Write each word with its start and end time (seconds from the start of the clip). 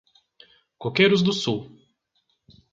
Coqueiros 0.79 1.21
do 1.21 1.31
Sul 1.31 1.77